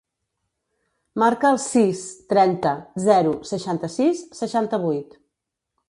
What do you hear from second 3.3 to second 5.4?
seixanta-sis, seixanta-vuit.